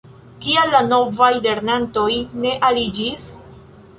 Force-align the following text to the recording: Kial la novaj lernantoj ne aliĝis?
Kial 0.45 0.71
la 0.75 0.79
novaj 0.93 1.27
lernantoj 1.43 2.07
ne 2.45 2.57
aliĝis? 2.71 3.29